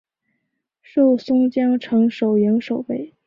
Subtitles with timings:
[0.81, 3.13] 授松江城守营守备。